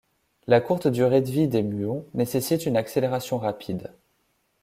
La 0.47 0.61
courte 0.61 0.87
durée 0.87 1.21
de 1.21 1.29
vie 1.29 1.47
des 1.47 1.61
muons 1.61 2.07
nécessite 2.15 2.65
une 2.65 2.75
accélération 2.75 3.37
rapide. 3.37 3.93